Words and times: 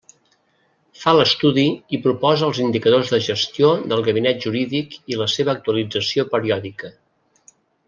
Fa 1.01 1.11
l'estudi 1.17 1.65
i 1.97 1.99
proposa 2.05 2.47
els 2.47 2.61
indicadors 2.63 3.13
de 3.17 3.19
gestió 3.27 3.69
del 3.93 4.03
Gabinet 4.09 4.41
Jurídic 4.47 4.97
i 5.15 5.21
la 5.23 5.29
seva 5.37 5.55
actualització 5.57 6.27
periòdica. 6.35 6.93